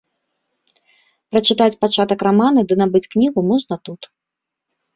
Прачытаць 1.33 1.75
пачатак 1.85 2.19
рамана 2.29 2.65
ды 2.73 2.81
набыць 2.85 3.05
кнігу 3.13 3.39
можна 3.53 3.75
тут. 3.87 4.01